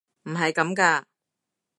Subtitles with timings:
[0.23, 1.03] 唔係咁㗎！